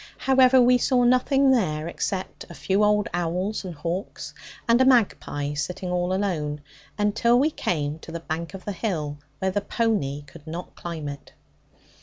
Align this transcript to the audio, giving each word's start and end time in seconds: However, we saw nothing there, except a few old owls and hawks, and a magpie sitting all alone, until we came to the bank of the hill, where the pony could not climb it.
However, 0.17 0.59
we 0.59 0.79
saw 0.79 1.03
nothing 1.03 1.51
there, 1.51 1.87
except 1.87 2.43
a 2.49 2.55
few 2.55 2.83
old 2.83 3.07
owls 3.13 3.63
and 3.63 3.75
hawks, 3.75 4.33
and 4.67 4.81
a 4.81 4.85
magpie 4.85 5.53
sitting 5.53 5.91
all 5.91 6.11
alone, 6.11 6.61
until 6.97 7.37
we 7.37 7.51
came 7.51 7.99
to 7.99 8.11
the 8.11 8.19
bank 8.19 8.55
of 8.55 8.65
the 8.65 8.71
hill, 8.71 9.19
where 9.37 9.51
the 9.51 9.61
pony 9.61 10.23
could 10.23 10.47
not 10.47 10.73
climb 10.73 11.07
it. 11.07 11.33